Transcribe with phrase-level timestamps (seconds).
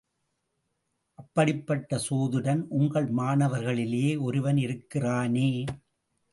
[1.19, 5.49] அப்படிப்பட்ட சோதிடன் உங்கள் மாணவர்களிலேயே ஒருவன் இருக்கிறானே!